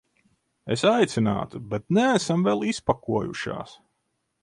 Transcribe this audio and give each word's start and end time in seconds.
Es 0.75 0.85
aicinātu, 0.91 1.61
bet 1.75 1.87
neesam 1.99 2.49
vēl 2.51 2.67
izpakojušās. 2.73 3.81